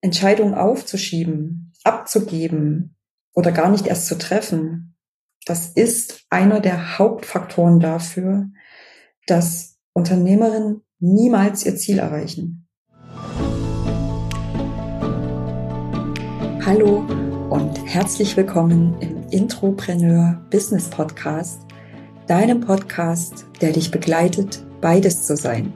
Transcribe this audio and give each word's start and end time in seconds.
Entscheidungen 0.00 0.54
aufzuschieben, 0.54 1.72
abzugeben 1.82 2.96
oder 3.34 3.50
gar 3.50 3.68
nicht 3.68 3.86
erst 3.86 4.06
zu 4.06 4.16
treffen, 4.16 4.96
das 5.44 5.68
ist 5.72 6.24
einer 6.30 6.60
der 6.60 6.98
Hauptfaktoren 6.98 7.80
dafür, 7.80 8.46
dass 9.26 9.78
Unternehmerinnen 9.94 10.82
niemals 11.00 11.66
ihr 11.66 11.76
Ziel 11.76 11.98
erreichen. 11.98 12.68
Hallo 16.64 16.98
und 17.50 17.78
herzlich 17.86 18.36
willkommen 18.36 19.00
im 19.00 19.28
Intropreneur 19.30 20.46
Business 20.50 20.88
Podcast, 20.90 21.62
deinem 22.28 22.60
Podcast, 22.60 23.46
der 23.60 23.72
dich 23.72 23.90
begleitet, 23.90 24.64
beides 24.80 25.26
zu 25.26 25.36
sein, 25.36 25.72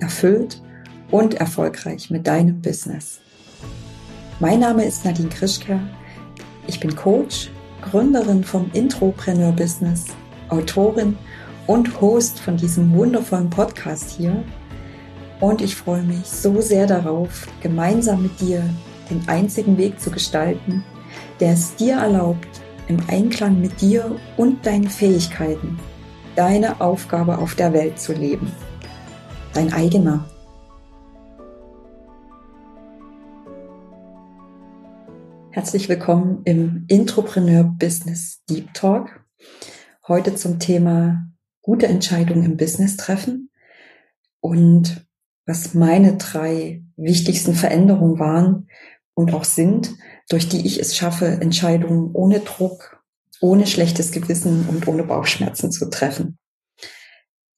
erfüllt 0.00 0.62
und 1.10 1.34
erfolgreich 1.34 2.10
mit 2.10 2.26
deinem 2.26 2.62
Business. 2.62 3.20
Mein 4.40 4.60
Name 4.60 4.84
ist 4.86 5.04
Nadine 5.04 5.28
Krischke. 5.28 5.78
Ich 6.66 6.80
bin 6.80 6.96
Coach, 6.96 7.50
Gründerin 7.82 8.42
vom 8.42 8.70
Intropreneur 8.72 9.52
Business, 9.52 10.06
Autorin 10.48 11.18
und 11.66 12.00
Host 12.00 12.40
von 12.40 12.56
diesem 12.56 12.90
wundervollen 12.94 13.50
Podcast 13.50 14.16
hier. 14.16 14.42
Und 15.40 15.60
ich 15.60 15.76
freue 15.76 16.02
mich 16.02 16.24
so 16.24 16.62
sehr 16.62 16.86
darauf, 16.86 17.46
gemeinsam 17.62 18.22
mit 18.22 18.40
dir 18.40 18.62
den 19.10 19.22
einzigen 19.28 19.76
Weg 19.76 20.00
zu 20.00 20.10
gestalten, 20.10 20.82
der 21.38 21.52
es 21.52 21.74
dir 21.76 21.96
erlaubt, 21.96 22.48
im 22.88 22.98
Einklang 23.08 23.60
mit 23.60 23.78
dir 23.82 24.16
und 24.38 24.64
deinen 24.64 24.88
Fähigkeiten 24.88 25.78
deine 26.34 26.80
Aufgabe 26.80 27.36
auf 27.36 27.54
der 27.54 27.74
Welt 27.74 28.00
zu 28.00 28.14
leben. 28.14 28.50
Dein 29.52 29.72
eigener 29.74 30.24
Herzlich 35.52 35.88
willkommen 35.88 36.42
im 36.44 36.84
Intropreneur 36.86 37.64
Business 37.64 38.44
Deep 38.48 38.72
Talk. 38.72 39.24
Heute 40.06 40.36
zum 40.36 40.60
Thema 40.60 41.26
gute 41.60 41.88
Entscheidungen 41.88 42.44
im 42.44 42.56
Business 42.56 42.96
treffen 42.96 43.50
und 44.38 45.08
was 45.46 45.74
meine 45.74 46.18
drei 46.18 46.84
wichtigsten 46.96 47.54
Veränderungen 47.54 48.20
waren 48.20 48.68
und 49.14 49.34
auch 49.34 49.42
sind, 49.42 49.96
durch 50.28 50.48
die 50.48 50.64
ich 50.64 50.78
es 50.78 50.96
schaffe, 50.96 51.26
Entscheidungen 51.26 52.12
ohne 52.12 52.38
Druck, 52.38 53.02
ohne 53.40 53.66
schlechtes 53.66 54.12
Gewissen 54.12 54.68
und 54.68 54.86
ohne 54.86 55.02
Bauchschmerzen 55.02 55.72
zu 55.72 55.90
treffen. 55.90 56.38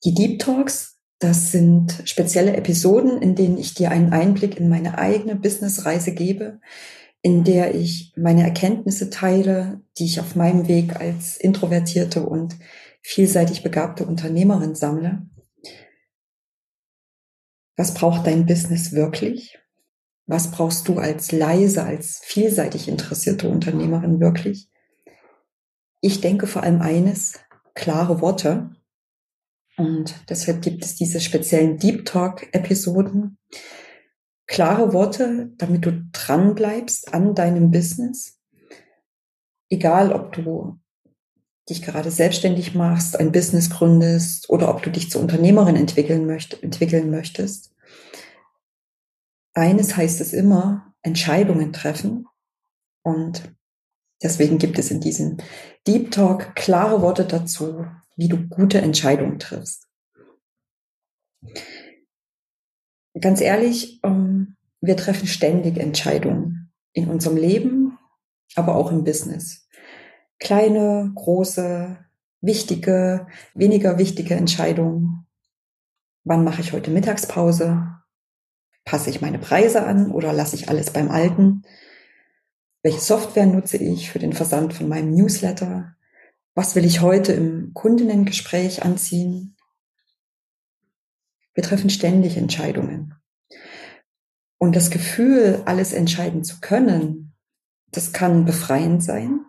Die 0.05 0.15
Deep 0.15 0.39
Talks, 0.39 0.99
das 1.19 1.53
sind 1.53 2.03
spezielle 2.07 2.57
Episoden, 2.57 3.21
in 3.21 3.35
denen 3.35 3.59
ich 3.59 3.75
dir 3.75 3.91
einen 3.91 4.15
Einblick 4.15 4.57
in 4.57 4.71
meine 4.71 4.97
eigene 4.97 5.37
Businessreise 5.37 6.15
gebe, 6.15 6.59
in 7.23 7.45
der 7.45 7.75
ich 7.75 8.13
meine 8.17 8.43
Erkenntnisse 8.43 9.09
teile, 9.09 9.81
die 9.97 10.05
ich 10.05 10.21
auf 10.21 10.35
meinem 10.35 10.67
Weg 10.67 10.97
als 10.97 11.37
introvertierte 11.37 12.27
und 12.27 12.57
vielseitig 13.01 13.63
begabte 13.63 14.05
Unternehmerin 14.05 14.75
sammle. 14.75 15.27
Was 17.77 17.95
braucht 17.95 18.27
dein 18.27 18.45
Business 18.45 18.93
wirklich? 18.93 19.59
Was 20.27 20.51
brauchst 20.51 20.89
du 20.89 20.99
als 20.99 21.33
leise, 21.33 21.85
als 21.85 22.21
vielseitig 22.25 22.89
interessierte 22.89 23.49
Unternehmerin 23.49 24.21
wirklich? 24.21 24.69
Ich 26.01 26.21
denke 26.21 26.47
vor 26.47 26.65
allem 26.65 26.81
eines, 26.81 27.39
klare 27.75 28.21
Worte. 28.21 28.71
Und 29.77 30.15
deshalb 30.29 30.63
gibt 30.63 30.85
es 30.85 30.97
diese 30.97 31.21
speziellen 31.21 31.79
Deep 31.79 32.05
Talk 32.05 32.53
Episoden, 32.53 33.39
klare 34.53 34.93
Worte, 34.93 35.51
damit 35.57 35.87
du 35.87 36.05
dran 36.13 36.55
bleibst 36.55 37.15
an 37.15 37.35
deinem 37.35 37.71
Business. 37.71 38.39
Egal, 39.71 40.13
ob 40.13 40.33
du 40.33 40.79
dich 41.71 41.81
gerade 41.81 42.11
selbstständig 42.11 42.75
machst, 42.75 43.19
ein 43.19 43.33
Business 43.33 43.71
gründest 43.71 44.51
oder 44.51 44.69
ob 44.69 44.83
du 44.83 44.91
dich 44.91 45.11
zur 45.11 45.23
Unternehmerin 45.23 45.77
entwickeln, 45.77 46.27
möcht 46.27 46.63
entwickeln 46.63 47.11
möchtest. 47.11 47.75
Eines 49.55 49.97
heißt 49.97 50.21
es 50.21 50.35
immer, 50.35 50.95
Entscheidungen 51.01 51.73
treffen. 51.73 52.27
Und 53.03 53.55
deswegen 54.23 54.59
gibt 54.59 54.79
es 54.79 54.91
in 54.91 55.01
diesem 55.01 55.39
Deep 55.87 56.11
Talk 56.11 56.55
klare 56.57 57.01
Worte 57.01 57.25
dazu, 57.25 57.87
wie 58.17 58.29
du 58.29 58.49
gute 58.49 58.83
Entscheidungen 58.83 59.39
triffst 59.39 59.89
ganz 63.21 63.41
ehrlich, 63.41 64.01
ähm, 64.03 64.57
wir 64.81 64.97
treffen 64.97 65.27
ständig 65.27 65.79
Entscheidungen 65.79 66.73
in 66.93 67.09
unserem 67.09 67.37
Leben, 67.37 67.99
aber 68.55 68.75
auch 68.75 68.91
im 68.91 69.05
Business. 69.05 69.69
Kleine, 70.39 71.13
große, 71.15 71.99
wichtige, 72.41 73.27
weniger 73.55 73.99
wichtige 73.99 74.35
Entscheidungen. 74.35 75.27
Wann 76.25 76.45
mache 76.45 76.61
ich 76.61 76.73
heute 76.73 76.91
Mittagspause? 76.91 77.89
Passe 78.85 79.11
ich 79.11 79.21
meine 79.21 79.39
Preise 79.39 79.85
an 79.85 80.11
oder 80.11 80.33
lasse 80.33 80.57
ich 80.57 80.69
alles 80.69 80.91
beim 80.91 81.11
Alten? 81.11 81.63
Welche 82.83 83.01
Software 83.01 83.47
nutze 83.47 83.77
ich 83.77 84.11
für 84.11 84.19
den 84.19 84.33
Versand 84.33 84.75
von 84.75 84.89
meinem 84.89 85.15
Newsletter? 85.15 85.95
Was 86.55 86.75
will 86.75 86.85
ich 86.85 87.01
heute 87.01 87.33
im 87.33 87.73
Kundinnengespräch 87.75 88.85
anziehen? 88.85 89.57
Wir 91.55 91.63
treffen 91.63 91.91
ständig 91.91 92.37
Entscheidungen. 92.37 93.15
Und 94.59 94.77
das 94.77 94.91
Gefühl, 94.91 95.63
alles 95.65 95.93
entscheiden 95.93 96.45
zu 96.45 96.61
können, 96.61 97.35
das 97.91 98.13
kann 98.13 98.45
befreiend 98.45 99.03
sein. 99.03 99.45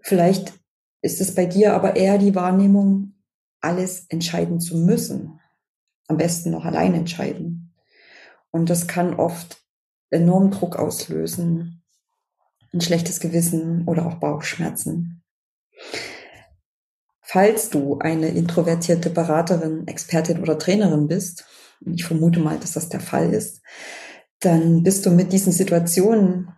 Vielleicht 0.00 0.54
ist 1.02 1.20
es 1.20 1.34
bei 1.34 1.46
dir 1.46 1.74
aber 1.74 1.96
eher 1.96 2.18
die 2.18 2.34
Wahrnehmung, 2.34 3.14
alles 3.60 4.06
entscheiden 4.08 4.60
zu 4.60 4.76
müssen. 4.76 5.40
Am 6.08 6.16
besten 6.16 6.50
noch 6.50 6.64
allein 6.64 6.94
entscheiden. 6.94 7.74
Und 8.50 8.70
das 8.70 8.86
kann 8.86 9.14
oft 9.14 9.62
enormen 10.10 10.50
Druck 10.50 10.76
auslösen, 10.76 11.84
ein 12.72 12.80
schlechtes 12.80 13.20
Gewissen 13.20 13.86
oder 13.86 14.06
auch 14.06 14.14
Bauchschmerzen. 14.14 15.22
Falls 17.30 17.68
du 17.68 17.98
eine 17.98 18.28
introvertierte 18.30 19.10
Beraterin, 19.10 19.86
Expertin 19.86 20.40
oder 20.40 20.58
Trainerin 20.58 21.08
bist, 21.08 21.44
ich 21.84 22.06
vermute 22.06 22.40
mal, 22.40 22.58
dass 22.58 22.72
das 22.72 22.88
der 22.88 23.00
Fall 23.00 23.34
ist, 23.34 23.60
dann 24.40 24.82
bist 24.82 25.04
du 25.04 25.10
mit 25.10 25.30
diesen 25.30 25.52
Situationen, 25.52 26.48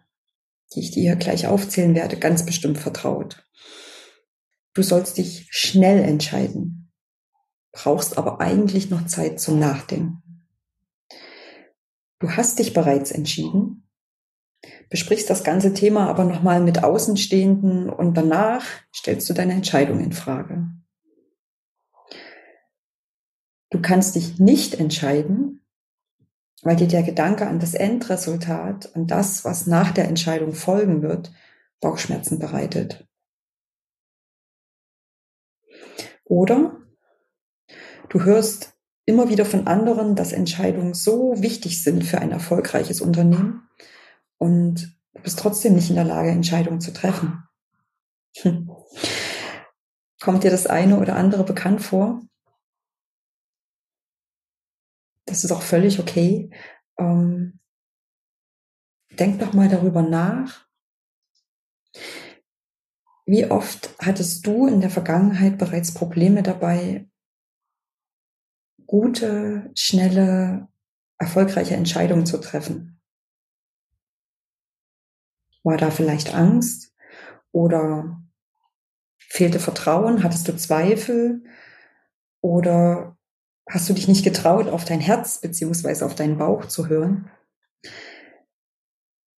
die 0.73 0.81
ich 0.81 0.93
dir 0.93 1.17
gleich 1.17 1.49
aufzählen 1.49 1.97
werde, 1.97 2.17
ganz 2.17 2.47
bestimmt 2.47 2.79
vertraut. 2.79 3.45
Du 4.73 4.83
sollst 4.83 5.19
dich 5.19 5.49
schnell 5.51 6.05
entscheiden, 6.05 6.93
brauchst 7.73 8.17
aber 8.17 8.41
eigentlich 8.41 8.91
noch 8.91 9.07
Zeit 9.07 9.41
zum 9.41 9.59
Nachdenken. 9.59 10.47
Du 12.21 12.31
hast 12.31 12.61
dich 12.61 12.75
bereits 12.75 13.11
entschieden, 13.11 13.90
besprichst 14.89 15.31
das 15.31 15.45
ganze 15.45 15.73
Thema 15.73 16.09
aber 16.09 16.25
nochmal 16.25 16.61
mit 16.61 16.85
Außenstehenden 16.85 17.89
und 17.89 18.15
danach 18.15 18.65
stellst 18.95 19.29
du 19.31 19.35
deine 19.35 19.55
Entscheidung 19.55 20.01
in 20.01 20.13
Frage. 20.13 20.69
Du 23.71 23.81
kannst 23.81 24.17
dich 24.17 24.39
nicht 24.39 24.75
entscheiden, 24.75 25.65
weil 26.63 26.77
dir 26.77 26.89
der 26.89 27.03
Gedanke 27.03 27.47
an 27.47 27.61
das 27.61 27.75
Endresultat, 27.75 28.95
an 28.95 29.07
das, 29.07 29.45
was 29.45 29.67
nach 29.67 29.93
der 29.93 30.09
Entscheidung 30.09 30.53
folgen 30.53 31.03
wird, 31.03 31.33
Bauchschmerzen 31.81 32.39
bereitet. 32.39 33.07
Oder 36.25 36.77
du 38.09 38.25
hörst 38.25 38.75
immer 39.07 39.31
wieder 39.31 39.45
von 39.45 39.67
anderen, 39.67 40.15
dass 40.15 40.33
Entscheidungen 40.33 40.95
so 40.95 41.35
wichtig 41.41 41.83
sind 41.83 42.05
für 42.05 42.19
ein 42.19 42.33
erfolgreiches 42.33 43.01
Unternehmen 43.01 43.69
und 44.41 44.99
du 45.13 45.23
bist 45.23 45.39
trotzdem 45.39 45.75
nicht 45.75 45.91
in 45.91 45.97
der 45.97 46.05
Lage, 46.05 46.31
Entscheidungen 46.31 46.81
zu 46.81 46.93
treffen. 46.93 47.45
Hm. 48.39 48.71
Kommt 50.21 50.45
dir 50.45 50.51
das 50.51 50.67
eine 50.67 50.99
oder 50.99 51.17
andere 51.17 51.45
bekannt 51.45 51.83
vor? 51.83 52.23
Das 55.27 55.45
ist 55.45 55.53
auch 55.53 55.63
völlig 55.63 56.01
okay. 56.01 56.51
Ähm, 56.99 57.61
denk 59.19 59.41
doch 59.41 59.53
mal 59.53 59.69
darüber 59.69 60.03
nach. 60.03 60.67
Wie 63.27 63.51
oft 63.51 63.95
hattest 63.99 64.47
du 64.47 64.67
in 64.67 64.81
der 64.81 64.91
Vergangenheit 64.91 65.59
bereits 65.59 65.93
Probleme 65.93 66.43
dabei, 66.43 67.09
gute, 68.87 69.71
schnelle, 69.75 70.69
erfolgreiche 71.19 71.77
Entscheidungen 71.77 72.27
zu 72.27 72.39
treffen? 72.39 72.90
War 75.63 75.77
da 75.77 75.91
vielleicht 75.91 76.35
Angst 76.35 76.95
oder 77.53 78.23
fehlte 79.19 79.61
Vertrauen? 79.61 80.23
Hattest 80.23 80.49
du 80.49 80.57
Zweifel? 80.57 81.43
Oder 82.41 83.17
hast 83.69 83.89
du 83.89 83.93
dich 83.93 84.09
nicht 84.09 84.25
getraut, 84.25 84.69
auf 84.69 84.85
dein 84.85 85.01
Herz 85.01 85.41
beziehungsweise 85.41 86.07
auf 86.07 86.15
deinen 86.15 86.39
Bauch 86.39 86.67
zu 86.67 86.89
hören? 86.89 87.31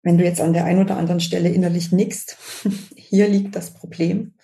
wenn 0.03 0.19
du 0.19 0.25
jetzt 0.25 0.41
an 0.41 0.53
der 0.53 0.65
einen 0.65 0.83
oder 0.83 0.97
anderen 0.97 1.21
Stelle 1.21 1.49
innerlich 1.49 1.93
nickst, 1.93 2.37
hier 2.97 3.29
liegt 3.29 3.57
das 3.57 3.73
Problem. 3.73 4.35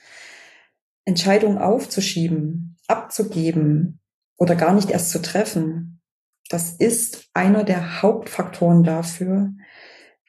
Entscheidungen 1.04 1.58
aufzuschieben, 1.58 2.76
abzugeben 2.86 4.00
oder 4.36 4.54
gar 4.54 4.74
nicht 4.74 4.90
erst 4.90 5.10
zu 5.10 5.20
treffen, 5.20 6.00
das 6.48 6.72
ist 6.72 7.28
einer 7.34 7.64
der 7.64 8.02
Hauptfaktoren 8.02 8.84
dafür, 8.84 9.52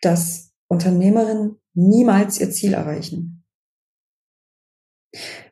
dass 0.02 0.49
Unternehmerinnen 0.70 1.58
niemals 1.74 2.40
ihr 2.40 2.52
Ziel 2.52 2.74
erreichen. 2.74 3.44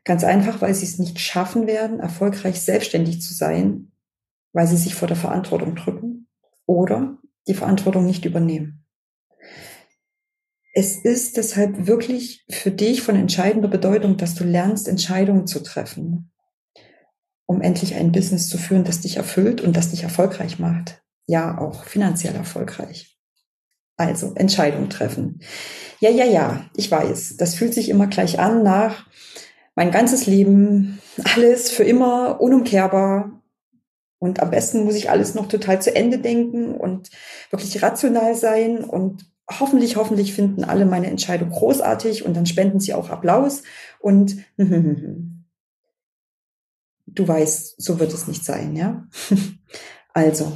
Ganz 0.04 0.24
einfach, 0.24 0.62
weil 0.62 0.74
sie 0.74 0.86
es 0.86 1.00
nicht 1.00 1.20
schaffen 1.20 1.68
werden, 1.68 2.00
erfolgreich 2.00 2.62
selbstständig 2.62 3.22
zu 3.22 3.34
sein, 3.34 3.92
weil 4.54 4.68
sie 4.68 4.78
sich 4.78 4.96
vor 4.96 5.08
der 5.08 5.18
Verantwortung 5.18 5.76
drücken 5.76 6.28
oder 6.66 7.18
die 7.48 7.56
Verantwortung 7.56 8.06
nicht 8.06 8.26
übernehmen. 8.26 8.86
Es 10.74 11.04
ist 11.04 11.38
deshalb 11.38 11.88
wirklich 11.88 12.46
für 12.50 12.70
dich 12.70 13.02
von 13.02 13.16
entscheidender 13.16 13.68
Bedeutung, 13.68 14.18
dass 14.18 14.36
du 14.36 14.44
lernst, 14.44 14.88
Entscheidungen 14.88 15.48
zu 15.48 15.64
treffen, 15.64 16.32
um 17.48 17.62
endlich 17.62 17.96
ein 17.96 18.12
Business 18.12 18.48
zu 18.48 18.60
führen, 18.60 18.84
das 18.84 19.02
dich 19.02 19.18
erfüllt 19.18 19.62
und 19.62 19.76
das 19.76 19.90
dich 19.90 20.04
erfolgreich 20.04 20.60
macht. 20.60 21.04
Ja, 21.26 21.58
auch 21.58 21.84
finanziell 21.86 22.36
erfolgreich. 22.36 23.17
Also 23.98 24.34
Entscheidungen 24.36 24.90
treffen. 24.90 25.42
Ja, 26.00 26.12
ja, 26.12 26.26
ja, 26.26 26.66
ich 26.76 26.90
weiß, 26.90 27.36
das 27.38 27.56
fühlt 27.56 27.74
sich 27.74 27.90
immer 27.90 28.08
gleich 28.08 28.40
an 28.40 28.64
nach 28.64 29.08
mein 29.76 29.92
ganzes 29.92 30.28
Leben, 30.28 31.00
alles 31.36 31.70
für 31.70 31.84
immer, 31.84 32.40
unumkehrbar. 32.40 33.42
Und 34.20 34.40
am 34.40 34.50
besten 34.50 34.84
muss 34.84 34.96
ich 34.96 35.12
alles 35.12 35.36
noch 35.36 35.48
total 35.48 35.80
zu 35.82 35.96
Ende 35.96 36.18
denken 36.18 36.76
und 36.76 37.12
wirklich 37.52 37.84
rational 37.84 38.36
sein 38.36 38.84
und 38.84 39.26
hoffentlich, 39.50 39.96
hoffentlich 39.96 40.34
finden 40.34 40.64
alle 40.64 40.86
meine 40.86 41.08
Entscheidung 41.08 41.50
großartig 41.50 42.26
und 42.26 42.36
dann 42.36 42.48
spenden 42.48 42.80
sie 42.80 42.96
auch 42.96 43.10
Applaus 43.10 43.64
und 44.00 44.38
du 44.58 45.32
weißt, 47.28 47.82
so 47.82 48.00
wird 48.00 48.14
es 48.14 48.28
nicht 48.28 48.46
sein, 48.46 48.76
ja? 48.76 49.08
Also, 50.14 50.54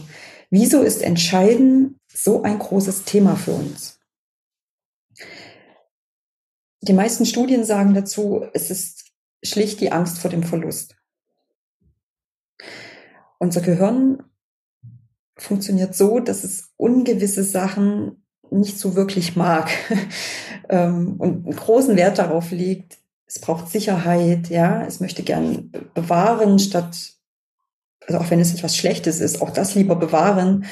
wieso 0.49 0.81
ist 0.81 1.03
Entscheiden 1.03 2.00
so 2.13 2.43
ein 2.43 2.59
großes 2.59 3.03
Thema 3.03 3.35
für 3.35 3.51
uns? 3.51 3.99
Die 6.81 6.93
meisten 6.93 7.25
Studien 7.25 7.63
sagen 7.63 7.93
dazu, 7.93 8.45
es 8.53 8.71
ist 8.71 9.11
schlicht 9.43 9.81
die 9.81 9.91
Angst 9.91 10.19
vor 10.19 10.31
dem 10.31 10.43
Verlust. 10.43 10.95
Unser 13.39 13.61
Gehirn 13.61 14.23
funktioniert 15.37 15.95
so, 15.95 16.19
dass 16.19 16.43
es 16.43 16.71
ungewisse 16.77 17.43
Sachen 17.43 18.23
nicht 18.51 18.77
so 18.77 18.95
wirklich 18.95 19.35
mag 19.35 19.69
ähm, 20.69 21.15
und 21.17 21.45
einen 21.45 21.55
großen 21.55 21.95
Wert 21.95 22.19
darauf 22.19 22.51
legt, 22.51 22.97
es 23.25 23.39
braucht 23.39 23.69
Sicherheit, 23.69 24.49
ja, 24.49 24.83
es 24.85 24.99
möchte 24.99 25.23
gern 25.23 25.71
bewahren, 25.93 26.59
statt, 26.59 27.13
also 28.05 28.19
auch 28.19 28.29
wenn 28.29 28.41
es 28.41 28.53
etwas 28.53 28.75
Schlechtes 28.75 29.21
ist, 29.21 29.41
auch 29.41 29.51
das 29.51 29.73
lieber 29.73 29.95
bewahren, 29.95 30.65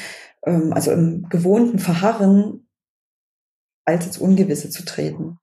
ähm, 0.45 0.73
also 0.73 0.91
im 0.91 1.27
gewohnten 1.29 1.79
Verharren, 1.79 2.67
als 3.85 4.05
ins 4.05 4.17
Ungewisse 4.17 4.69
zu 4.69 4.85
treten. 4.85 5.39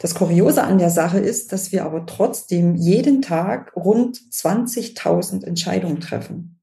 Das 0.00 0.14
Kuriose 0.14 0.62
an 0.62 0.78
der 0.78 0.90
Sache 0.90 1.18
ist, 1.18 1.52
dass 1.52 1.72
wir 1.72 1.84
aber 1.84 2.04
trotzdem 2.04 2.74
jeden 2.74 3.22
Tag 3.22 3.74
rund 3.74 4.18
20.000 4.18 5.44
Entscheidungen 5.44 6.00
treffen. 6.00 6.60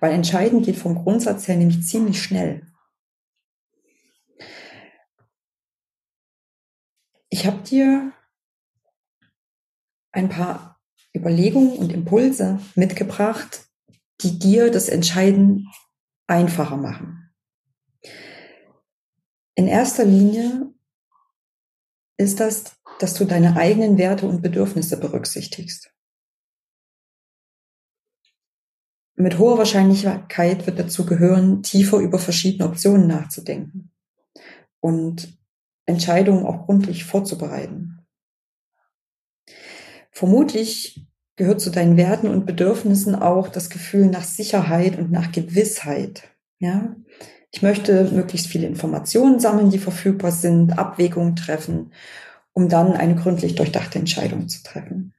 Weil 0.00 0.12
entscheiden 0.12 0.62
geht 0.62 0.76
vom 0.76 0.96
Grundsatz 0.96 1.48
her 1.48 1.56
nämlich 1.56 1.86
ziemlich 1.86 2.22
schnell. 2.22 2.66
Ich 7.30 7.46
habe 7.46 7.62
dir 7.62 8.12
ein 10.12 10.28
paar 10.28 10.80
Überlegungen 11.14 11.76
und 11.76 11.92
Impulse 11.92 12.60
mitgebracht, 12.74 13.67
die 14.20 14.38
dir 14.38 14.70
das 14.70 14.88
Entscheiden 14.88 15.68
einfacher 16.26 16.76
machen. 16.76 17.30
In 19.54 19.66
erster 19.66 20.04
Linie 20.04 20.72
ist 22.16 22.40
das, 22.40 22.76
dass 23.00 23.14
du 23.14 23.24
deine 23.24 23.56
eigenen 23.56 23.98
Werte 23.98 24.26
und 24.26 24.42
Bedürfnisse 24.42 24.98
berücksichtigst. 24.98 25.92
mit 29.18 29.38
hoher 29.38 29.58
Wahrscheinlichkeit 29.58 30.66
wird 30.66 30.78
dazu 30.78 31.04
gehören, 31.04 31.62
tiefer 31.62 31.98
über 31.98 32.20
verschiedene 32.20 32.68
Optionen 32.68 33.08
nachzudenken 33.08 33.90
und 34.80 35.36
Entscheidungen 35.86 36.46
auch 36.46 36.66
gründlich 36.66 37.04
vorzubereiten. 37.04 38.06
Vermutlich 40.12 41.07
gehört 41.38 41.60
zu 41.60 41.70
deinen 41.70 41.96
Werten 41.96 42.28
und 42.28 42.46
Bedürfnissen 42.46 43.14
auch 43.14 43.48
das 43.48 43.70
Gefühl 43.70 44.06
nach 44.06 44.24
Sicherheit 44.24 44.98
und 44.98 45.10
nach 45.12 45.32
Gewissheit. 45.32 46.24
Ja, 46.58 46.96
ich 47.52 47.62
möchte 47.62 48.10
möglichst 48.12 48.48
viele 48.48 48.66
Informationen 48.66 49.38
sammeln, 49.38 49.70
die 49.70 49.78
verfügbar 49.78 50.32
sind, 50.32 50.78
Abwägungen 50.78 51.36
treffen, 51.36 51.92
um 52.52 52.68
dann 52.68 52.92
eine 52.92 53.14
gründlich 53.14 53.54
durchdachte 53.54 54.00
Entscheidung 54.00 54.48
zu 54.48 54.64
treffen. 54.64 55.14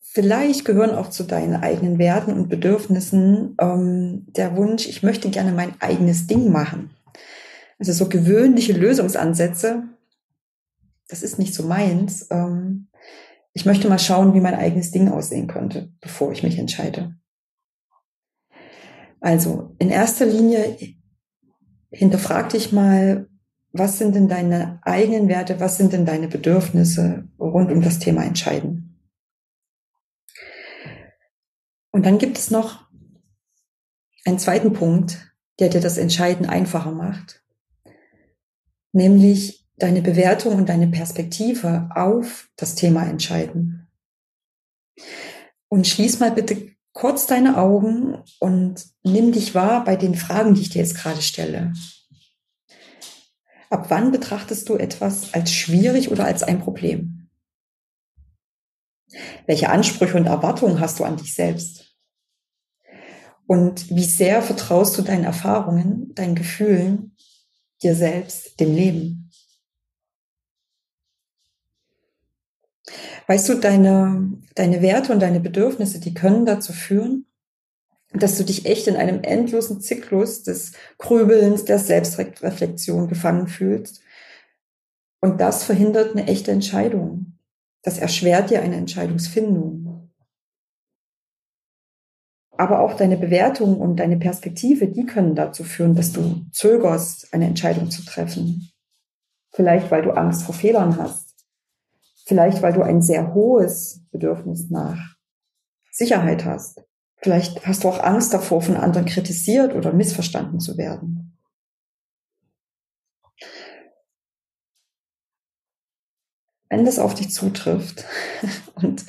Vielleicht 0.00 0.64
gehören 0.64 0.94
auch 0.94 1.10
zu 1.10 1.24
deinen 1.24 1.56
eigenen 1.56 1.98
Werten 1.98 2.32
und 2.32 2.48
Bedürfnissen 2.48 3.56
ähm, 3.60 4.26
der 4.28 4.56
Wunsch, 4.56 4.86
ich 4.86 5.02
möchte 5.02 5.28
gerne 5.30 5.50
mein 5.50 5.74
eigenes 5.80 6.28
Ding 6.28 6.52
machen. 6.52 6.90
Also 7.80 7.92
so 7.92 8.08
gewöhnliche 8.08 8.72
Lösungsansätze, 8.72 9.82
das 11.08 11.22
ist 11.22 11.38
nicht 11.38 11.54
so 11.54 11.64
meins. 11.64 12.26
Ähm, 12.30 12.88
ich 13.52 13.66
möchte 13.66 13.88
mal 13.88 13.98
schauen, 13.98 14.34
wie 14.34 14.40
mein 14.40 14.54
eigenes 14.54 14.90
Ding 14.90 15.08
aussehen 15.08 15.46
könnte, 15.46 15.92
bevor 16.00 16.32
ich 16.32 16.42
mich 16.42 16.58
entscheide. 16.58 17.16
Also 19.20 19.74
in 19.78 19.90
erster 19.90 20.26
Linie 20.26 20.76
hinterfrag 21.90 22.50
dich 22.50 22.72
mal, 22.72 23.28
was 23.72 23.98
sind 23.98 24.14
denn 24.14 24.28
deine 24.28 24.80
eigenen 24.82 25.28
Werte, 25.28 25.60
was 25.60 25.76
sind 25.76 25.92
denn 25.92 26.06
deine 26.06 26.28
Bedürfnisse 26.28 27.28
rund 27.38 27.72
um 27.72 27.82
das 27.82 27.98
Thema 27.98 28.24
Entscheiden. 28.24 29.00
Und 31.90 32.06
dann 32.06 32.18
gibt 32.18 32.38
es 32.38 32.50
noch 32.50 32.88
einen 34.24 34.38
zweiten 34.38 34.72
Punkt, 34.72 35.34
der 35.58 35.68
dir 35.68 35.80
das 35.80 35.96
Entscheiden 35.96 36.46
einfacher 36.46 36.92
macht, 36.92 37.44
nämlich 38.92 39.63
deine 39.76 40.02
Bewertung 40.02 40.56
und 40.56 40.68
deine 40.68 40.88
Perspektive 40.88 41.88
auf 41.94 42.48
das 42.56 42.74
Thema 42.74 43.04
Entscheiden. 43.04 43.88
Und 45.68 45.86
schließ 45.86 46.20
mal 46.20 46.30
bitte 46.30 46.74
kurz 46.92 47.26
deine 47.26 47.58
Augen 47.58 48.22
und 48.38 48.86
nimm 49.02 49.32
dich 49.32 49.54
wahr 49.54 49.84
bei 49.84 49.96
den 49.96 50.14
Fragen, 50.14 50.54
die 50.54 50.62
ich 50.62 50.70
dir 50.70 50.78
jetzt 50.78 50.96
gerade 50.96 51.22
stelle. 51.22 51.72
Ab 53.70 53.86
wann 53.88 54.12
betrachtest 54.12 54.68
du 54.68 54.76
etwas 54.76 55.34
als 55.34 55.52
schwierig 55.52 56.10
oder 56.10 56.24
als 56.24 56.44
ein 56.44 56.60
Problem? 56.60 57.28
Welche 59.46 59.70
Ansprüche 59.70 60.16
und 60.16 60.26
Erwartungen 60.26 60.78
hast 60.78 61.00
du 61.00 61.04
an 61.04 61.16
dich 61.16 61.34
selbst? 61.34 61.96
Und 63.46 63.90
wie 63.90 64.04
sehr 64.04 64.42
vertraust 64.42 64.96
du 64.96 65.02
deinen 65.02 65.24
Erfahrungen, 65.24 66.14
deinen 66.14 66.34
Gefühlen, 66.34 67.16
dir 67.82 67.94
selbst, 67.94 68.58
dem 68.60 68.74
Leben? 68.74 69.23
Weißt 73.26 73.48
du, 73.48 73.54
deine, 73.54 74.32
deine 74.54 74.82
Werte 74.82 75.12
und 75.12 75.20
deine 75.20 75.40
Bedürfnisse, 75.40 76.00
die 76.00 76.14
können 76.14 76.44
dazu 76.46 76.72
führen, 76.72 77.26
dass 78.12 78.36
du 78.36 78.44
dich 78.44 78.66
echt 78.66 78.86
in 78.86 78.96
einem 78.96 79.22
endlosen 79.22 79.80
Zyklus 79.80 80.42
des 80.42 80.72
Grübelns, 80.98 81.64
der 81.64 81.78
Selbstreflexion 81.78 83.08
gefangen 83.08 83.48
fühlst. 83.48 84.02
Und 85.20 85.40
das 85.40 85.64
verhindert 85.64 86.12
eine 86.14 86.26
echte 86.26 86.52
Entscheidung. 86.52 87.38
Das 87.82 87.98
erschwert 87.98 88.50
dir 88.50 88.62
eine 88.62 88.76
Entscheidungsfindung 88.76 89.84
aber 92.56 92.80
auch 92.80 92.94
deine 92.94 93.16
Bewertung 93.16 93.80
und 93.80 93.96
deine 93.96 94.16
Perspektive, 94.16 94.86
die 94.88 95.06
können 95.06 95.34
dazu 95.34 95.64
führen, 95.64 95.94
dass 95.94 96.12
du 96.12 96.46
zögerst, 96.52 97.32
eine 97.32 97.46
Entscheidung 97.46 97.90
zu 97.90 98.04
treffen. 98.04 98.70
Vielleicht, 99.52 99.90
weil 99.90 100.02
du 100.02 100.10
Angst 100.10 100.42
vor 100.42 100.54
Fehlern 100.54 100.96
hast. 100.98 101.23
Vielleicht, 102.24 102.62
weil 102.62 102.72
du 102.72 102.82
ein 102.82 103.02
sehr 103.02 103.34
hohes 103.34 104.02
Bedürfnis 104.10 104.70
nach 104.70 105.16
Sicherheit 105.90 106.44
hast. 106.44 106.82
Vielleicht 107.18 107.66
hast 107.66 107.84
du 107.84 107.88
auch 107.88 108.02
Angst 108.02 108.34
davor, 108.34 108.62
von 108.62 108.76
anderen 108.76 109.06
kritisiert 109.06 109.74
oder 109.74 109.92
missverstanden 109.92 110.60
zu 110.60 110.76
werden. 110.76 111.38
Wenn 116.68 116.84
das 116.84 116.98
auf 116.98 117.14
dich 117.14 117.30
zutrifft, 117.30 118.04
und 118.74 119.04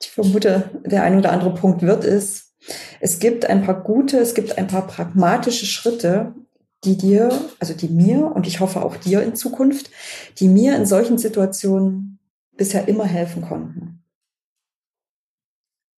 ich 0.00 0.10
vermute, 0.10 0.70
der 0.84 1.02
ein 1.02 1.18
oder 1.18 1.32
andere 1.32 1.54
Punkt 1.54 1.82
wird 1.82 2.04
es, 2.04 2.46
Es 3.00 3.18
gibt 3.18 3.46
ein 3.46 3.64
paar 3.64 3.82
gute, 3.82 4.18
es 4.18 4.34
gibt 4.34 4.58
ein 4.58 4.66
paar 4.66 4.86
pragmatische 4.86 5.66
Schritte, 5.66 6.34
die 6.84 6.96
dir, 6.96 7.30
also 7.58 7.74
die 7.74 7.88
mir 7.88 8.32
und 8.34 8.46
ich 8.46 8.60
hoffe 8.60 8.82
auch 8.82 8.96
dir 8.96 9.22
in 9.22 9.34
Zukunft, 9.34 9.90
die 10.38 10.48
mir 10.48 10.76
in 10.76 10.86
solchen 10.86 11.18
Situationen 11.18 12.15
bisher 12.56 12.88
immer 12.88 13.04
helfen 13.04 13.42
konnten. 13.42 14.04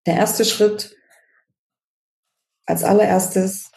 Der 0.07 0.17
erste 0.17 0.45
Schritt 0.45 0.97
als 2.67 2.85
allererstes 2.85 3.71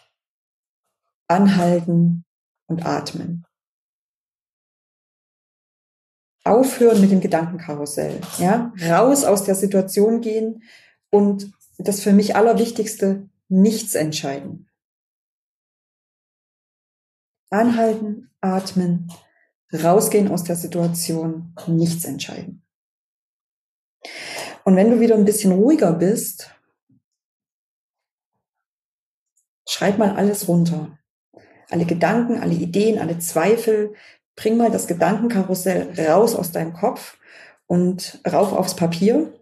anhalten 1.28 2.24
und 2.66 2.84
atmen. 2.84 3.46
Aufhören 6.44 7.00
mit 7.00 7.10
dem 7.10 7.20
Gedankenkarussell, 7.20 8.20
ja, 8.38 8.72
raus 8.82 9.24
aus 9.24 9.44
der 9.44 9.54
Situation 9.54 10.20
gehen 10.20 10.62
und 11.10 11.52
das 11.78 12.00
für 12.00 12.12
mich 12.12 12.34
allerwichtigste, 12.34 13.28
nichts 13.48 13.94
entscheiden. 13.94 14.68
Anhalten, 17.50 18.30
atmen, 18.40 19.12
rausgehen 19.72 20.28
aus 20.28 20.44
der 20.44 20.56
Situation, 20.56 21.54
nichts 21.66 22.04
entscheiden. 22.04 22.61
Und 24.64 24.76
wenn 24.76 24.90
du 24.90 25.00
wieder 25.00 25.14
ein 25.14 25.24
bisschen 25.24 25.52
ruhiger 25.52 25.92
bist, 25.92 26.50
schreib 29.68 29.98
mal 29.98 30.16
alles 30.16 30.48
runter. 30.48 30.98
Alle 31.70 31.84
Gedanken, 31.84 32.38
alle 32.38 32.54
Ideen, 32.54 32.98
alle 32.98 33.18
Zweifel. 33.18 33.94
Bring 34.36 34.56
mal 34.56 34.70
das 34.70 34.86
Gedankenkarussell 34.86 35.94
raus 36.08 36.34
aus 36.34 36.52
deinem 36.52 36.72
Kopf 36.72 37.18
und 37.66 38.20
rauf 38.30 38.52
aufs 38.52 38.76
Papier. 38.76 39.32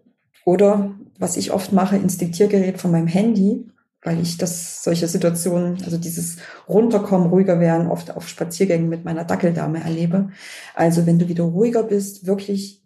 Oder 0.45 0.95
was 1.19 1.37
ich 1.37 1.51
oft 1.51 1.71
mache, 1.71 1.97
ins 1.97 2.17
Diktiergerät 2.17 2.79
von 2.79 2.91
meinem 2.91 3.07
Handy, 3.07 3.67
weil 4.01 4.19
ich 4.19 4.37
das, 4.37 4.83
solche 4.83 5.07
Situationen, 5.07 5.83
also 5.83 5.97
dieses 5.97 6.37
Runterkommen, 6.67 7.29
ruhiger 7.29 7.59
werden, 7.59 7.87
oft 7.87 8.15
auf 8.15 8.27
Spaziergängen 8.27 8.89
mit 8.89 9.05
meiner 9.05 9.23
Dackeldame 9.23 9.83
erlebe. 9.83 10.29
Also 10.73 11.05
wenn 11.05 11.19
du 11.19 11.27
wieder 11.27 11.43
ruhiger 11.43 11.83
bist, 11.83 12.25
wirklich 12.25 12.80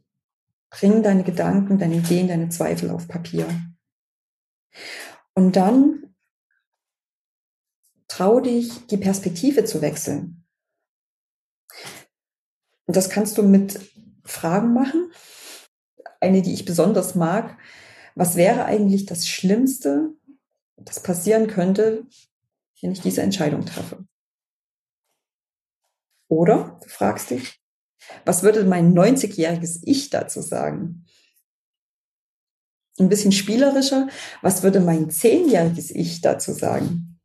bring 0.80 1.04
deine 1.04 1.24
Gedanken, 1.24 1.78
deine 1.78 1.96
Ideen, 1.96 2.28
deine 2.28 2.50
Zweifel 2.50 2.90
auf 2.90 3.08
Papier. 3.08 3.48
Und 5.34 5.56
dann 5.56 6.16
trau 8.08 8.40
dich, 8.40 8.86
die 8.88 8.98
Perspektive 8.98 9.66
zu 9.66 9.82
wechseln. 9.82 10.46
Und 12.86 12.96
das 12.96 13.10
kannst 13.10 13.38
du 13.38 13.44
mit 13.44 13.80
Fragen 14.24 14.74
machen. 14.74 15.12
Eine, 16.20 16.42
die 16.42 16.54
ich 16.54 16.66
besonders 16.66 17.16
mag. 17.16 17.58
Was 18.16 18.36
wäre 18.36 18.66
eigentlich 18.66 19.06
das 19.06 19.28
Schlimmste, 19.28 20.14
das 20.78 21.02
passieren 21.02 21.48
könnte, 21.48 22.06
wenn 22.82 22.92
ich 22.92 23.02
diese 23.02 23.22
Entscheidung 23.22 23.66
treffe. 23.66 24.06
Oder 26.28 26.80
du 26.84 26.90
fragst 26.90 27.32
dich, 27.32 27.62
was 28.26 28.44
würde 28.44 28.64
mein 28.64 28.94
90-jähriges 28.94 29.80
Ich 29.84 30.10
dazu 30.10 30.42
sagen? 30.42 31.06
Ein 32.98 33.10
bisschen 33.10 33.32
spielerischer, 33.32 34.08
was 34.42 34.64
würde 34.64 34.80
mein 34.80 35.10
10-jähriges 35.10 35.92
Ich 35.92 36.22
dazu 36.22 36.54
sagen? 36.54 37.20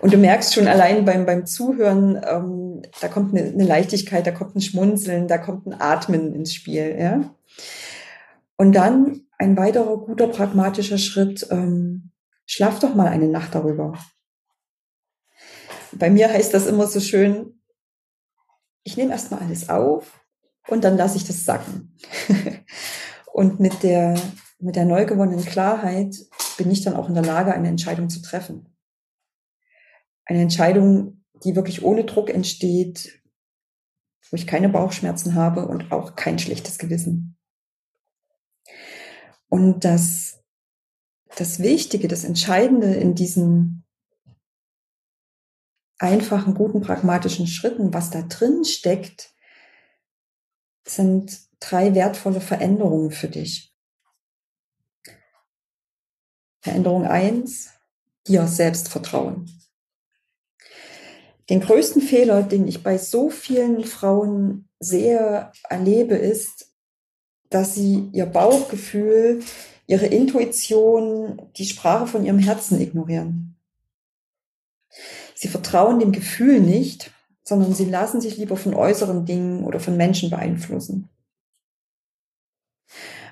Und 0.00 0.12
du 0.12 0.18
merkst 0.18 0.54
schon 0.54 0.66
allein 0.66 1.04
beim, 1.04 1.26
beim 1.26 1.46
Zuhören, 1.46 2.20
ähm, 2.28 2.82
da 3.00 3.08
kommt 3.08 3.36
eine, 3.36 3.48
eine 3.48 3.64
Leichtigkeit, 3.64 4.26
da 4.26 4.32
kommt 4.32 4.56
ein 4.56 4.60
Schmunzeln, 4.60 5.28
da 5.28 5.38
kommt 5.38 5.66
ein 5.66 5.80
Atmen 5.80 6.34
ins 6.34 6.52
Spiel. 6.52 6.96
Ja? 6.98 7.34
Und 8.56 8.72
dann 8.72 9.22
ein 9.38 9.56
weiterer 9.56 9.98
guter 9.98 10.26
pragmatischer 10.26 10.98
Schritt, 10.98 11.46
ähm, 11.50 12.10
Schlaf 12.46 12.80
doch 12.80 12.94
mal 12.94 13.06
eine 13.06 13.28
Nacht 13.28 13.54
darüber. 13.54 13.96
Bei 15.92 16.10
mir 16.10 16.28
heißt 16.32 16.52
das 16.52 16.66
immer 16.66 16.86
so 16.86 17.00
schön, 17.00 17.61
ich 18.84 18.96
nehme 18.96 19.12
erstmal 19.12 19.40
alles 19.40 19.68
auf 19.68 20.20
und 20.68 20.84
dann 20.84 20.96
lasse 20.96 21.16
ich 21.16 21.24
das 21.24 21.44
sacken. 21.44 21.96
und 23.32 23.60
mit 23.60 23.82
der, 23.82 24.20
mit 24.58 24.76
der 24.76 24.84
neu 24.84 25.06
gewonnenen 25.06 25.44
Klarheit 25.44 26.16
bin 26.56 26.70
ich 26.70 26.82
dann 26.82 26.94
auch 26.94 27.08
in 27.08 27.14
der 27.14 27.24
Lage, 27.24 27.52
eine 27.52 27.68
Entscheidung 27.68 28.10
zu 28.10 28.22
treffen. 28.22 28.76
Eine 30.24 30.42
Entscheidung, 30.42 31.24
die 31.44 31.56
wirklich 31.56 31.82
ohne 31.82 32.04
Druck 32.04 32.30
entsteht, 32.30 33.22
wo 34.30 34.36
ich 34.36 34.46
keine 34.46 34.68
Bauchschmerzen 34.68 35.34
habe 35.34 35.66
und 35.66 35.92
auch 35.92 36.16
kein 36.16 36.38
schlechtes 36.38 36.78
Gewissen. 36.78 37.36
Und 39.48 39.84
das 39.84 40.42
das 41.36 41.60
Wichtige, 41.60 42.08
das 42.08 42.24
Entscheidende 42.24 42.94
in 42.94 43.14
diesen 43.14 43.81
einfachen, 46.02 46.54
guten, 46.54 46.80
pragmatischen 46.80 47.46
Schritten, 47.46 47.94
was 47.94 48.10
da 48.10 48.22
drin 48.22 48.64
steckt, 48.64 49.30
sind 50.84 51.38
drei 51.60 51.94
wertvolle 51.94 52.40
Veränderungen 52.40 53.12
für 53.12 53.28
dich. 53.28 53.72
Veränderung 56.60 57.06
eins: 57.06 57.70
dir 58.26 58.46
selbst 58.46 58.88
vertrauen. 58.88 59.48
Den 61.50 61.60
größten 61.60 62.02
Fehler, 62.02 62.42
den 62.42 62.66
ich 62.66 62.82
bei 62.82 62.98
so 62.98 63.30
vielen 63.30 63.84
Frauen 63.84 64.68
sehr 64.78 65.52
erlebe, 65.68 66.14
ist, 66.14 66.72
dass 67.50 67.74
sie 67.74 68.08
ihr 68.12 68.26
Bauchgefühl, 68.26 69.42
ihre 69.86 70.06
Intuition, 70.06 71.50
die 71.56 71.66
Sprache 71.66 72.06
von 72.06 72.24
ihrem 72.24 72.38
Herzen 72.38 72.80
ignorieren. 72.80 73.51
Sie 75.42 75.48
vertrauen 75.48 75.98
dem 75.98 76.12
Gefühl 76.12 76.60
nicht, 76.60 77.10
sondern 77.42 77.74
sie 77.74 77.86
lassen 77.86 78.20
sich 78.20 78.36
lieber 78.36 78.56
von 78.56 78.74
äußeren 78.74 79.26
Dingen 79.26 79.64
oder 79.64 79.80
von 79.80 79.96
Menschen 79.96 80.30
beeinflussen. 80.30 81.08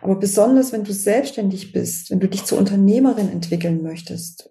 Aber 0.02 0.17
besonders 0.17 0.73
wenn 0.73 0.83
du 0.83 0.93
selbstständig 0.93 1.71
bist, 1.71 2.11
wenn 2.11 2.19
du 2.19 2.29
dich 2.29 2.45
zur 2.45 2.59
Unternehmerin 2.59 3.31
entwickeln 3.31 3.85
möchtest, 3.85 4.50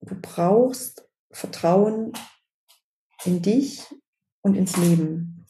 du 0.00 0.16
brauchst 0.20 1.08
Vertrauen 1.30 2.12
in 3.24 3.40
dich 3.40 3.84
und 4.42 4.56
ins 4.56 4.76
Leben. 4.76 5.46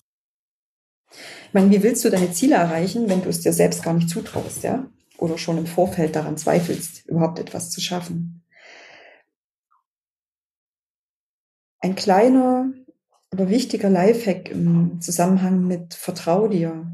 Ich 1.10 1.54
meine, 1.54 1.70
wie 1.70 1.82
willst 1.82 2.04
du 2.04 2.10
deine 2.10 2.32
Ziele 2.32 2.56
erreichen, 2.56 3.08
wenn 3.08 3.22
du 3.22 3.30
es 3.30 3.40
dir 3.40 3.54
selbst 3.54 3.82
gar 3.82 3.94
nicht 3.94 4.10
zutraust, 4.10 4.62
ja? 4.62 4.90
oder 5.16 5.38
schon 5.38 5.56
im 5.56 5.66
Vorfeld 5.66 6.16
daran 6.16 6.36
zweifelst, 6.36 7.06
überhaupt 7.06 7.38
etwas 7.38 7.70
zu 7.70 7.80
schaffen. 7.80 8.44
Ein 11.80 11.94
kleiner, 11.94 12.72
aber 13.30 13.48
wichtiger 13.48 13.88
Lifehack 13.88 14.50
im 14.50 15.00
Zusammenhang 15.00 15.66
mit 15.66 15.94
Vertrau 15.94 16.48
dir. 16.48 16.90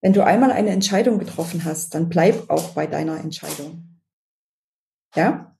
Wenn 0.00 0.12
du 0.12 0.24
einmal 0.24 0.52
eine 0.52 0.70
Entscheidung 0.70 1.18
getroffen 1.18 1.64
hast, 1.64 1.94
dann 1.94 2.08
bleib 2.08 2.48
auch 2.48 2.70
bei 2.70 2.86
deiner 2.86 3.18
Entscheidung. 3.18 4.00
Ja? 5.14 5.56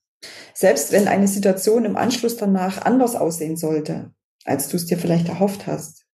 Selbst 0.54 0.92
wenn 0.92 1.08
eine 1.08 1.28
Situation 1.28 1.84
im 1.84 1.96
Anschluss 1.96 2.36
danach 2.36 2.82
anders 2.82 3.16
aussehen 3.16 3.56
sollte, 3.56 4.12
als 4.44 4.68
du 4.68 4.76
es 4.76 4.86
dir 4.86 4.98
vielleicht 4.98 5.28
erhofft 5.28 5.66
hast. 5.66 6.06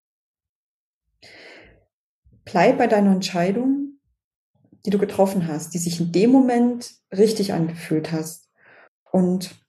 Bleib 2.44 2.78
bei 2.78 2.86
deiner 2.86 3.12
Entscheidung 3.12 3.86
die 4.86 4.90
du 4.90 4.98
getroffen 4.98 5.48
hast, 5.48 5.74
die 5.74 5.78
sich 5.78 6.00
in 6.00 6.12
dem 6.12 6.30
Moment 6.30 6.94
richtig 7.12 7.52
angefühlt 7.52 8.12
hast. 8.12 8.48
Und 9.10 9.65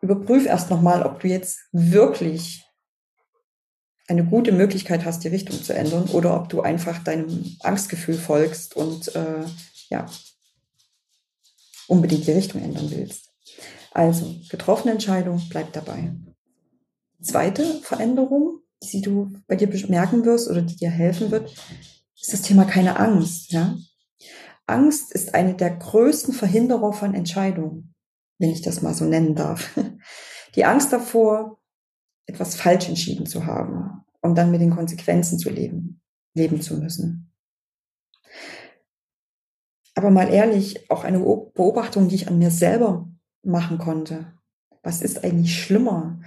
überprüf 0.00 0.46
erst 0.46 0.70
nochmal, 0.70 1.02
ob 1.02 1.20
du 1.20 1.28
jetzt 1.28 1.60
wirklich 1.72 2.64
eine 4.08 4.24
gute 4.24 4.52
Möglichkeit 4.52 5.04
hast, 5.04 5.24
die 5.24 5.28
Richtung 5.28 5.62
zu 5.62 5.74
ändern 5.74 6.04
oder 6.12 6.40
ob 6.40 6.48
du 6.48 6.60
einfach 6.60 7.02
deinem 7.02 7.56
Angstgefühl 7.60 8.16
folgst 8.16 8.76
und 8.76 9.14
äh, 9.14 9.44
ja, 9.88 10.06
unbedingt 11.88 12.26
die 12.26 12.32
Richtung 12.32 12.62
ändern 12.62 12.90
willst. 12.90 13.30
Also, 13.92 14.36
getroffene 14.50 14.92
Entscheidung, 14.92 15.42
bleib 15.48 15.72
dabei. 15.72 16.12
Zweite 17.20 17.80
Veränderung, 17.82 18.60
die 18.82 19.00
du 19.00 19.32
bei 19.46 19.56
dir 19.56 19.68
bemerken 19.68 20.24
wirst 20.24 20.48
oder 20.48 20.62
die 20.62 20.76
dir 20.76 20.90
helfen 20.90 21.30
wird, 21.30 21.52
ist 22.20 22.32
das 22.32 22.42
Thema 22.42 22.64
keine 22.64 22.98
Angst. 22.98 23.52
Ja? 23.52 23.76
Angst 24.66 25.12
ist 25.12 25.34
eine 25.34 25.54
der 25.54 25.76
größten 25.76 26.34
Verhinderer 26.34 26.92
von 26.92 27.14
Entscheidungen, 27.14 27.94
wenn 28.38 28.50
ich 28.50 28.62
das 28.62 28.82
mal 28.82 28.94
so 28.94 29.04
nennen 29.04 29.34
darf. 29.34 29.78
Die 30.54 30.64
Angst 30.64 30.92
davor, 30.92 31.58
etwas 32.26 32.56
falsch 32.56 32.88
entschieden 32.88 33.26
zu 33.26 33.46
haben 33.46 34.04
und 34.20 34.36
dann 34.36 34.50
mit 34.50 34.60
den 34.60 34.74
Konsequenzen 34.74 35.38
zu 35.38 35.50
leben, 35.50 36.00
leben 36.34 36.60
zu 36.60 36.76
müssen. 36.78 37.32
Aber 39.94 40.10
mal 40.10 40.28
ehrlich, 40.32 40.90
auch 40.90 41.04
eine 41.04 41.20
Beobachtung, 41.20 42.08
die 42.08 42.16
ich 42.16 42.28
an 42.28 42.38
mir 42.38 42.50
selber 42.50 43.08
machen 43.42 43.78
konnte. 43.78 44.34
Was 44.82 45.00
ist 45.02 45.24
eigentlich 45.24 45.58
schlimmer? 45.58 46.20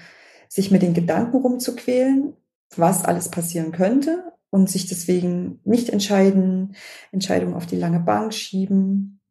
Sich 0.47 0.71
mit 0.71 0.81
den 0.81 0.93
Gedanken 0.93 1.37
rumzuquälen, 1.37 2.35
was 2.75 3.05
alles 3.05 3.29
passieren 3.29 3.71
könnte 3.71 4.33
und 4.49 4.69
sich 4.69 4.87
deswegen 4.87 5.59
nicht 5.63 5.89
entscheiden, 5.89 6.75
Entscheidungen 7.11 7.53
auf 7.53 7.67
die 7.67 7.75
lange 7.75 7.99
Bank 7.99 8.33
schieben 8.33 9.21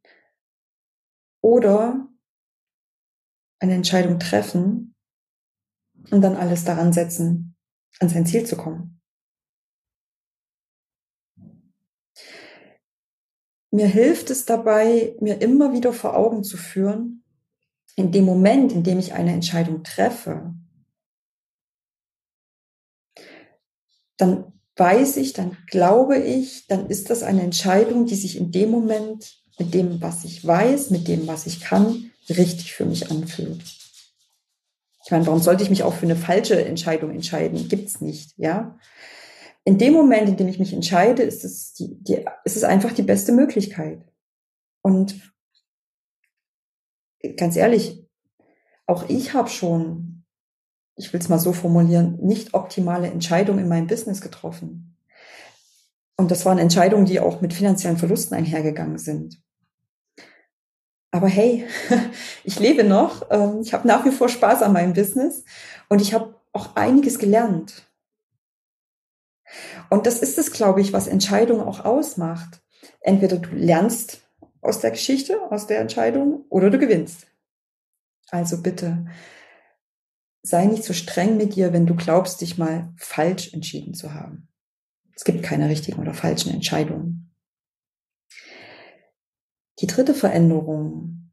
oder 1.40 2.07
eine 3.60 3.74
Entscheidung 3.74 4.18
treffen 4.18 4.94
und 6.10 6.22
dann 6.22 6.36
alles 6.36 6.64
daran 6.64 6.92
setzen, 6.92 7.56
an 8.00 8.08
sein 8.08 8.26
Ziel 8.26 8.46
zu 8.46 8.56
kommen. 8.56 9.00
Mir 13.70 13.86
hilft 13.86 14.30
es 14.30 14.46
dabei, 14.46 15.14
mir 15.20 15.42
immer 15.42 15.72
wieder 15.72 15.92
vor 15.92 16.16
Augen 16.16 16.42
zu 16.42 16.56
führen, 16.56 17.22
in 17.96 18.12
dem 18.12 18.24
Moment, 18.24 18.72
in 18.72 18.84
dem 18.84 18.98
ich 18.98 19.12
eine 19.12 19.32
Entscheidung 19.32 19.82
treffe, 19.82 20.54
dann 24.16 24.52
weiß 24.76 25.16
ich, 25.16 25.32
dann 25.32 25.56
glaube 25.66 26.18
ich, 26.18 26.66
dann 26.66 26.88
ist 26.88 27.10
das 27.10 27.22
eine 27.22 27.42
Entscheidung, 27.42 28.06
die 28.06 28.14
sich 28.14 28.36
in 28.36 28.52
dem 28.52 28.70
Moment 28.70 29.42
mit 29.58 29.74
dem, 29.74 30.00
was 30.00 30.24
ich 30.24 30.46
weiß, 30.46 30.90
mit 30.90 31.08
dem, 31.08 31.26
was 31.26 31.46
ich 31.46 31.60
kann, 31.60 32.12
richtig 32.30 32.74
für 32.74 32.84
mich 32.84 33.10
anfühlt. 33.10 33.62
Ich 35.04 35.10
meine, 35.10 35.26
warum 35.26 35.40
sollte 35.40 35.62
ich 35.62 35.70
mich 35.70 35.82
auch 35.82 35.94
für 35.94 36.06
eine 36.06 36.16
falsche 36.16 36.62
Entscheidung 36.64 37.10
entscheiden? 37.10 37.68
Gibt's 37.68 38.00
nicht, 38.00 38.34
ja. 38.36 38.78
In 39.64 39.78
dem 39.78 39.92
Moment, 39.92 40.28
in 40.28 40.36
dem 40.36 40.48
ich 40.48 40.58
mich 40.58 40.72
entscheide, 40.72 41.22
ist 41.22 41.44
es, 41.44 41.74
die, 41.74 41.96
die, 42.02 42.24
ist 42.44 42.56
es 42.56 42.64
einfach 42.64 42.92
die 42.92 43.02
beste 43.02 43.32
Möglichkeit. 43.32 44.02
Und 44.82 45.20
ganz 47.36 47.56
ehrlich, 47.56 48.06
auch 48.86 49.08
ich 49.08 49.34
habe 49.34 49.48
schon, 49.48 50.24
ich 50.96 51.12
will 51.12 51.20
es 51.20 51.28
mal 51.28 51.38
so 51.38 51.52
formulieren, 51.52 52.18
nicht 52.20 52.54
optimale 52.54 53.08
Entscheidungen 53.08 53.60
in 53.60 53.68
meinem 53.68 53.86
Business 53.86 54.20
getroffen. 54.20 54.96
Und 56.16 56.30
das 56.30 56.44
waren 56.44 56.58
Entscheidungen, 56.58 57.06
die 57.06 57.20
auch 57.20 57.40
mit 57.40 57.54
finanziellen 57.54 57.98
Verlusten 57.98 58.34
einhergegangen 58.34 58.98
sind. 58.98 59.40
Aber 61.18 61.26
hey, 61.26 61.66
ich 62.44 62.60
lebe 62.60 62.84
noch, 62.84 63.26
ähm, 63.32 63.60
ich 63.60 63.72
habe 63.72 63.88
nach 63.88 64.04
wie 64.04 64.12
vor 64.12 64.28
Spaß 64.28 64.62
an 64.62 64.72
meinem 64.72 64.92
Business 64.92 65.44
und 65.88 66.00
ich 66.00 66.14
habe 66.14 66.36
auch 66.52 66.76
einiges 66.76 67.18
gelernt. 67.18 67.90
Und 69.90 70.06
das 70.06 70.20
ist 70.20 70.38
es, 70.38 70.52
glaube 70.52 70.80
ich, 70.80 70.92
was 70.92 71.08
Entscheidungen 71.08 71.62
auch 71.62 71.84
ausmacht. 71.84 72.60
Entweder 73.00 73.38
du 73.38 73.48
lernst 73.52 74.20
aus 74.60 74.78
der 74.78 74.92
Geschichte, 74.92 75.40
aus 75.50 75.66
der 75.66 75.80
Entscheidung, 75.80 76.44
oder 76.50 76.70
du 76.70 76.78
gewinnst. 76.78 77.26
Also 78.30 78.62
bitte, 78.62 79.06
sei 80.42 80.66
nicht 80.66 80.84
so 80.84 80.92
streng 80.92 81.36
mit 81.36 81.56
dir, 81.56 81.72
wenn 81.72 81.86
du 81.86 81.96
glaubst, 81.96 82.42
dich 82.42 82.58
mal 82.58 82.92
falsch 82.96 83.52
entschieden 83.52 83.92
zu 83.92 84.14
haben. 84.14 84.46
Es 85.16 85.24
gibt 85.24 85.42
keine 85.42 85.68
richtigen 85.68 86.00
oder 86.00 86.14
falschen 86.14 86.54
Entscheidungen. 86.54 87.07
Die 89.80 89.86
dritte 89.86 90.14
Veränderung. 90.14 91.30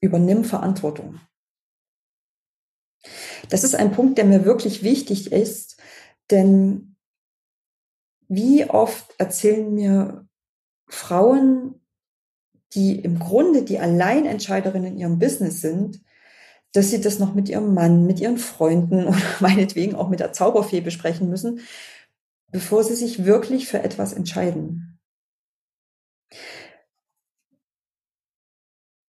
Übernimm 0.00 0.44
Verantwortung. 0.44 1.20
Das 3.48 3.64
ist 3.64 3.74
ein 3.74 3.92
Punkt, 3.92 4.18
der 4.18 4.24
mir 4.24 4.44
wirklich 4.44 4.82
wichtig 4.82 5.32
ist, 5.32 5.80
denn 6.30 6.96
wie 8.28 8.68
oft 8.68 9.14
erzählen 9.18 9.74
mir 9.74 10.26
Frauen, 10.88 11.80
die 12.72 12.98
im 12.98 13.18
Grunde 13.18 13.62
die 13.62 13.78
Alleinentscheiderinnen 13.78 14.94
in 14.94 14.98
ihrem 14.98 15.18
Business 15.18 15.60
sind, 15.60 16.02
dass 16.72 16.90
sie 16.90 17.00
das 17.00 17.18
noch 17.18 17.34
mit 17.34 17.48
ihrem 17.48 17.72
Mann, 17.72 18.06
mit 18.06 18.20
ihren 18.20 18.38
Freunden 18.38 19.04
oder 19.06 19.22
meinetwegen 19.40 19.94
auch 19.94 20.08
mit 20.08 20.20
der 20.20 20.32
Zauberfee 20.32 20.80
besprechen 20.80 21.28
müssen, 21.28 21.60
bevor 22.50 22.82
sie 22.84 22.94
sich 22.94 23.24
wirklich 23.24 23.68
für 23.68 23.82
etwas 23.82 24.12
entscheiden. 24.12 24.83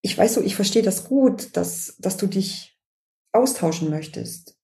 Ich 0.06 0.16
weiß 0.16 0.34
so, 0.34 0.40
ich 0.40 0.54
verstehe 0.54 0.84
das 0.84 1.08
gut, 1.08 1.56
dass, 1.56 1.96
dass 1.98 2.16
du 2.16 2.28
dich 2.28 2.78
austauschen 3.32 3.90
möchtest. 3.90 4.56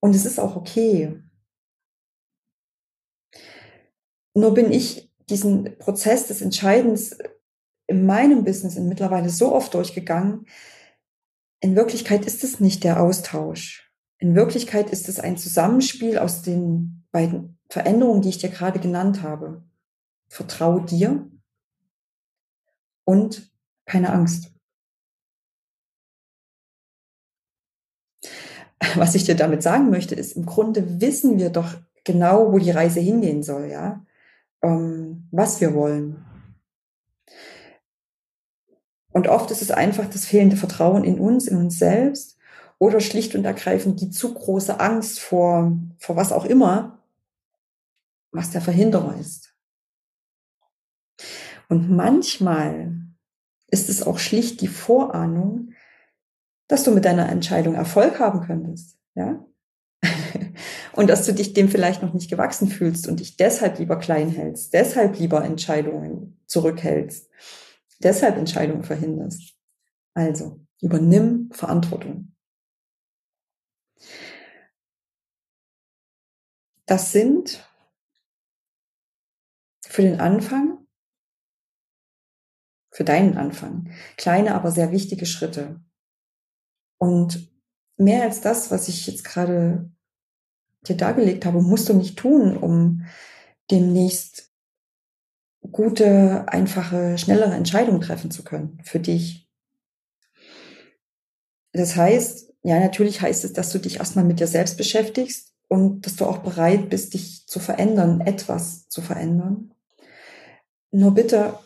Und 0.00 0.16
es 0.16 0.24
ist 0.24 0.40
auch 0.40 0.56
okay. 0.56 1.22
Nur 4.32 4.54
bin 4.54 4.72
ich 4.72 5.12
diesen 5.28 5.76
Prozess 5.76 6.26
des 6.28 6.40
Entscheidens 6.40 7.18
in 7.86 8.06
meinem 8.06 8.44
Business 8.44 8.76
in 8.76 8.88
mittlerweile 8.88 9.28
so 9.28 9.54
oft 9.54 9.74
durchgegangen. 9.74 10.46
In 11.60 11.76
Wirklichkeit 11.76 12.24
ist 12.24 12.44
es 12.44 12.60
nicht 12.60 12.82
der 12.82 12.98
Austausch. 12.98 13.92
In 14.16 14.34
Wirklichkeit 14.34 14.88
ist 14.88 15.06
es 15.10 15.20
ein 15.20 15.36
Zusammenspiel 15.36 16.16
aus 16.16 16.40
den 16.40 17.04
beiden 17.12 17.58
Veränderungen, 17.68 18.22
die 18.22 18.30
ich 18.30 18.38
dir 18.38 18.48
gerade 18.48 18.80
genannt 18.80 19.20
habe. 19.20 19.62
Vertraue 20.28 20.86
dir 20.86 21.30
und 23.04 23.50
keine 23.86 24.12
Angst. 24.12 24.50
Was 28.96 29.14
ich 29.14 29.24
dir 29.24 29.34
damit 29.34 29.62
sagen 29.62 29.90
möchte, 29.90 30.14
ist, 30.14 30.32
im 30.32 30.46
Grunde 30.46 31.00
wissen 31.00 31.38
wir 31.38 31.50
doch 31.50 31.74
genau, 32.04 32.52
wo 32.52 32.58
die 32.58 32.70
Reise 32.70 33.00
hingehen 33.00 33.42
soll, 33.42 33.66
ja 33.70 34.04
ähm, 34.64 35.28
was 35.30 35.60
wir 35.60 35.74
wollen. 35.74 36.24
Und 39.12 39.28
oft 39.28 39.50
ist 39.50 39.62
es 39.62 39.70
einfach 39.70 40.06
das 40.10 40.24
fehlende 40.24 40.56
Vertrauen 40.56 41.04
in 41.04 41.20
uns, 41.20 41.46
in 41.46 41.56
uns 41.56 41.78
selbst 41.78 42.36
oder 42.78 42.98
schlicht 43.00 43.36
und 43.36 43.44
ergreifend 43.44 44.00
die 44.00 44.10
zu 44.10 44.34
große 44.34 44.80
Angst 44.80 45.20
vor, 45.20 45.78
vor 45.98 46.16
was 46.16 46.32
auch 46.32 46.44
immer, 46.44 46.98
was 48.32 48.50
der 48.50 48.60
Verhinderer 48.60 49.16
ist. 49.16 49.54
Und 51.68 51.90
manchmal 51.90 52.94
ist 53.68 53.88
es 53.88 54.02
auch 54.02 54.18
schlicht 54.18 54.60
die 54.60 54.68
Vorahnung, 54.68 55.72
dass 56.68 56.84
du 56.84 56.92
mit 56.92 57.04
deiner 57.04 57.28
Entscheidung 57.28 57.74
Erfolg 57.74 58.18
haben 58.20 58.40
könntest. 58.40 58.98
Ja? 59.14 59.44
und 60.92 61.08
dass 61.08 61.26
du 61.26 61.32
dich 61.32 61.52
dem 61.52 61.68
vielleicht 61.68 62.02
noch 62.02 62.14
nicht 62.14 62.30
gewachsen 62.30 62.68
fühlst 62.68 63.08
und 63.08 63.20
dich 63.20 63.36
deshalb 63.36 63.78
lieber 63.78 63.98
klein 63.98 64.30
hältst, 64.30 64.72
deshalb 64.72 65.18
lieber 65.18 65.44
Entscheidungen 65.44 66.40
zurückhältst, 66.46 67.28
deshalb 68.02 68.36
Entscheidungen 68.36 68.84
verhinderst. 68.84 69.54
Also, 70.14 70.60
übernimm 70.80 71.50
Verantwortung. 71.52 72.32
Das 76.86 77.12
sind 77.12 77.66
für 79.86 80.02
den 80.02 80.20
Anfang, 80.20 80.83
für 82.94 83.02
deinen 83.02 83.36
Anfang, 83.36 83.90
kleine, 84.16 84.54
aber 84.54 84.70
sehr 84.70 84.92
wichtige 84.92 85.26
Schritte. 85.26 85.80
Und 86.96 87.50
mehr 87.96 88.22
als 88.22 88.40
das, 88.40 88.70
was 88.70 88.86
ich 88.86 89.08
jetzt 89.08 89.24
gerade 89.24 89.90
dir 90.86 90.96
dargelegt 90.96 91.44
habe, 91.44 91.60
musst 91.60 91.88
du 91.88 91.94
nicht 91.94 92.16
tun, 92.16 92.56
um 92.56 93.04
demnächst 93.68 94.52
gute, 95.72 96.44
einfache, 96.46 97.18
schnellere 97.18 97.54
Entscheidungen 97.54 98.00
treffen 98.00 98.30
zu 98.30 98.44
können 98.44 98.78
für 98.84 99.00
dich. 99.00 99.50
Das 101.72 101.96
heißt, 101.96 102.54
ja, 102.62 102.78
natürlich 102.78 103.20
heißt 103.20 103.44
es, 103.44 103.52
dass 103.54 103.70
du 103.70 103.80
dich 103.80 103.96
erstmal 103.96 104.24
mit 104.24 104.38
dir 104.38 104.46
selbst 104.46 104.76
beschäftigst 104.76 105.52
und 105.66 106.06
dass 106.06 106.14
du 106.14 106.26
auch 106.26 106.38
bereit 106.38 106.90
bist, 106.90 107.14
dich 107.14 107.44
zu 107.48 107.58
verändern, 107.58 108.20
etwas 108.20 108.88
zu 108.88 109.02
verändern. 109.02 109.74
Nur 110.92 111.12
bitte, 111.12 111.58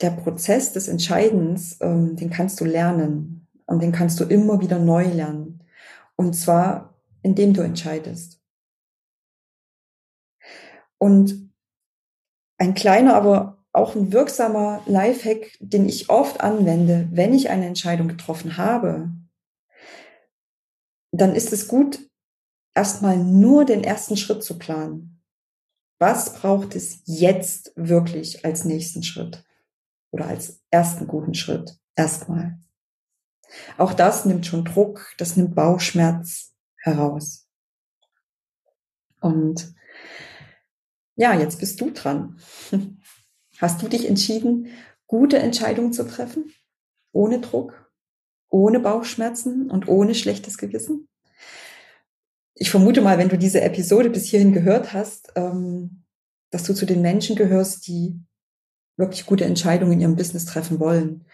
der 0.00 0.10
Prozess 0.10 0.72
des 0.72 0.88
Entscheidens, 0.88 1.78
ähm, 1.80 2.16
den 2.16 2.30
kannst 2.30 2.60
du 2.60 2.64
lernen 2.64 3.46
und 3.66 3.82
den 3.82 3.92
kannst 3.92 4.20
du 4.20 4.24
immer 4.24 4.60
wieder 4.60 4.78
neu 4.78 5.04
lernen. 5.04 5.62
Und 6.16 6.34
zwar 6.34 6.94
indem 7.24 7.54
du 7.54 7.62
entscheidest. 7.62 8.40
Und 10.98 11.50
ein 12.58 12.74
kleiner, 12.74 13.16
aber 13.16 13.64
auch 13.72 13.96
ein 13.96 14.12
wirksamer 14.12 14.82
Lifehack, 14.86 15.56
den 15.58 15.88
ich 15.88 16.08
oft 16.08 16.40
anwende, 16.40 17.08
wenn 17.10 17.34
ich 17.34 17.50
eine 17.50 17.66
Entscheidung 17.66 18.06
getroffen 18.06 18.56
habe, 18.56 19.10
dann 21.10 21.34
ist 21.34 21.52
es 21.52 21.66
gut, 21.66 21.98
erstmal 22.74 23.16
nur 23.16 23.64
den 23.64 23.82
ersten 23.82 24.16
Schritt 24.16 24.44
zu 24.44 24.58
planen. 24.58 25.22
Was 25.98 26.34
braucht 26.34 26.76
es 26.76 27.02
jetzt 27.06 27.72
wirklich 27.74 28.44
als 28.44 28.64
nächsten 28.64 29.02
Schritt 29.02 29.44
oder 30.14 30.28
als 30.28 30.62
ersten 30.70 31.08
guten 31.08 31.34
Schritt? 31.34 31.76
Erstmal. 31.96 32.60
Auch 33.78 33.92
das 33.92 34.24
nimmt 34.24 34.46
schon 34.46 34.64
Druck, 34.64 35.12
das 35.18 35.36
nimmt 35.36 35.56
Bauchschmerz, 35.56 36.54
heraus. 36.76 37.48
Und 39.20 39.74
ja, 41.16 41.36
jetzt 41.36 41.58
bist 41.58 41.80
du 41.80 41.90
dran. 41.90 42.38
Hast 43.58 43.82
du 43.82 43.88
dich 43.88 44.08
entschieden, 44.08 44.68
gute 45.08 45.38
Entscheidungen 45.38 45.92
zu 45.92 46.06
treffen? 46.06 46.52
Ohne 47.10 47.40
Druck, 47.40 47.90
ohne 48.50 48.78
Bauchschmerzen 48.78 49.68
und 49.68 49.88
ohne 49.88 50.14
schlechtes 50.14 50.58
Gewissen? 50.58 51.08
Ich 52.54 52.70
vermute 52.70 53.00
mal, 53.00 53.18
wenn 53.18 53.28
du 53.28 53.38
diese 53.38 53.62
Episode 53.62 54.10
bis 54.10 54.26
hierhin 54.26 54.52
gehört 54.52 54.92
hast, 54.92 55.32
ähm, 55.34 56.04
dass 56.50 56.62
du 56.62 56.72
zu 56.72 56.86
den 56.86 57.02
Menschen 57.02 57.34
gehörst, 57.34 57.88
die 57.88 58.20
wirklich 58.96 59.26
gute 59.26 59.44
Entscheidungen 59.44 59.92
in 59.92 60.00
ihrem 60.00 60.16
Business 60.16 60.44
treffen 60.44 60.80
wollen, 60.80 61.24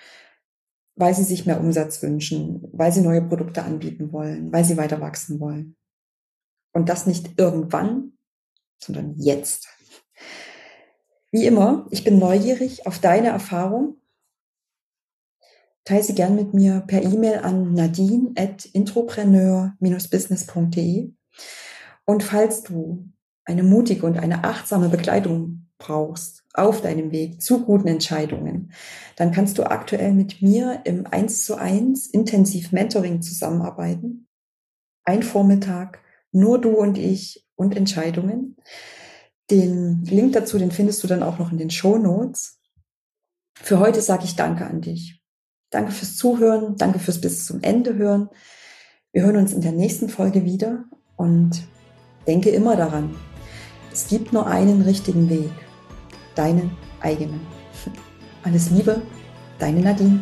weil 0.96 1.14
sie 1.14 1.24
sich 1.24 1.46
mehr 1.46 1.60
Umsatz 1.60 2.02
wünschen, 2.02 2.68
weil 2.72 2.92
sie 2.92 3.00
neue 3.00 3.22
Produkte 3.22 3.62
anbieten 3.62 4.12
wollen, 4.12 4.52
weil 4.52 4.64
sie 4.64 4.76
weiter 4.76 5.00
wachsen 5.00 5.40
wollen. 5.40 5.76
Und 6.72 6.88
das 6.88 7.06
nicht 7.06 7.38
irgendwann, 7.38 8.12
sondern 8.78 9.14
jetzt. 9.16 9.68
Wie 11.30 11.46
immer, 11.46 11.86
ich 11.90 12.04
bin 12.04 12.18
neugierig 12.18 12.86
auf 12.86 12.98
deine 12.98 13.28
Erfahrung. 13.28 13.96
Teile 15.84 16.02
sie 16.02 16.14
gern 16.14 16.36
mit 16.36 16.54
mir 16.54 16.80
per 16.86 17.02
E-Mail 17.02 17.38
an 17.38 17.72
nadine 17.72 18.32
at 18.36 18.66
intropreneur-business.de. 18.66 21.12
Und 22.04 22.22
falls 22.22 22.62
du 22.62 23.08
eine 23.44 23.62
mutige 23.62 24.04
und 24.06 24.18
eine 24.18 24.44
achtsame 24.44 24.88
Begleitung 24.88 25.68
brauchst 25.78 26.39
auf 26.54 26.82
deinem 26.82 27.12
Weg 27.12 27.40
zu 27.40 27.64
guten 27.64 27.88
Entscheidungen, 27.88 28.72
dann 29.16 29.32
kannst 29.32 29.58
du 29.58 29.64
aktuell 29.64 30.12
mit 30.12 30.42
mir 30.42 30.80
im 30.84 31.06
1 31.06 31.44
zu 31.44 31.56
1 31.56 32.08
intensiv 32.08 32.72
Mentoring 32.72 33.22
zusammenarbeiten. 33.22 34.26
Ein 35.04 35.22
Vormittag, 35.22 36.00
nur 36.32 36.60
du 36.60 36.70
und 36.70 36.98
ich 36.98 37.46
und 37.54 37.76
Entscheidungen. 37.76 38.56
Den 39.50 40.04
Link 40.04 40.32
dazu, 40.32 40.58
den 40.58 40.70
findest 40.70 41.02
du 41.02 41.08
dann 41.08 41.22
auch 41.22 41.38
noch 41.38 41.52
in 41.52 41.58
den 41.58 41.70
Show 41.70 41.98
Notes. 41.98 42.60
Für 43.54 43.78
heute 43.78 44.00
sage 44.00 44.24
ich 44.24 44.36
Danke 44.36 44.66
an 44.66 44.80
dich. 44.80 45.20
Danke 45.70 45.92
fürs 45.92 46.16
Zuhören, 46.16 46.76
danke 46.76 46.98
fürs 46.98 47.20
bis 47.20 47.46
zum 47.46 47.62
Ende 47.62 47.94
hören. 47.94 48.28
Wir 49.12 49.22
hören 49.22 49.36
uns 49.36 49.52
in 49.52 49.60
der 49.60 49.72
nächsten 49.72 50.08
Folge 50.08 50.44
wieder 50.44 50.84
und 51.16 51.62
denke 52.26 52.50
immer 52.50 52.76
daran, 52.76 53.14
es 53.92 54.08
gibt 54.08 54.32
nur 54.32 54.46
einen 54.46 54.82
richtigen 54.82 55.28
Weg, 55.28 55.50
deinen 56.34 56.70
eigenen. 57.00 57.40
Alles 58.42 58.70
Liebe, 58.70 59.02
deine 59.58 59.80
Nadine. 59.80 60.20